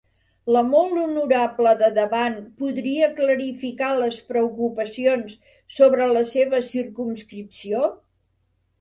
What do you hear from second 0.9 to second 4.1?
Honorable de davant podria clarificar